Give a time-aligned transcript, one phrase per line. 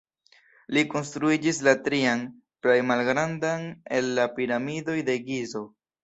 [0.75, 2.23] Li konstruigis la trian,
[2.65, 3.67] plej malgrandan
[3.99, 5.63] el la Piramidoj de Gizo.